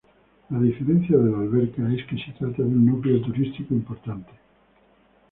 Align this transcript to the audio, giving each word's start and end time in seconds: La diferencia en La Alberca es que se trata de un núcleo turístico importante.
La 0.49 0.57
diferencia 0.57 1.15
en 1.15 1.31
La 1.31 1.37
Alberca 1.37 1.83
es 1.93 2.03
que 2.07 2.17
se 2.17 2.31
trata 2.31 2.63
de 2.63 2.69
un 2.69 2.87
núcleo 2.87 3.21
turístico 3.21 3.75
importante. 3.75 4.31